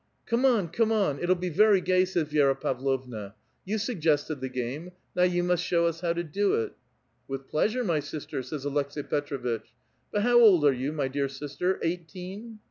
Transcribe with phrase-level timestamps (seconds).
[0.27, 0.69] ""Came on!
[0.69, 1.19] come on!
[1.19, 5.85] It'll be very gay," says Vi^ra Pavlovna." You suggested the game; now you must show
[5.85, 6.73] us how to do it."
[7.27, 9.65] "With pleasure, my sister," says Aleks^i Petr6vitch."
[10.11, 11.79] But how old are you, m}' dear sister?
[11.83, 12.57] eighteen?"